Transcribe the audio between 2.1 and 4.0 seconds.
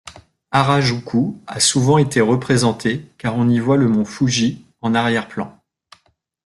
représenté, car on y voit le